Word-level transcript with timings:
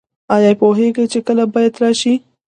ایا 0.35 0.51
پوهیږئ 0.61 1.05
چې 1.11 1.19
کله 1.27 1.43
باید 1.53 1.73
راشئ؟ 1.81 2.13